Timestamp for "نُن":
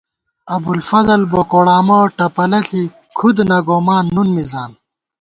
4.15-4.27